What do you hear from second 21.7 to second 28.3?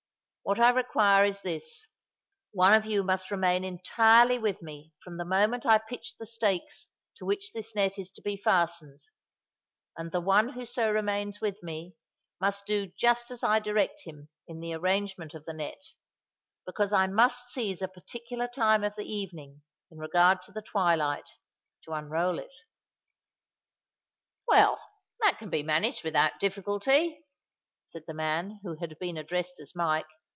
to unroll it." "Well—that can be managed without difficulty," said the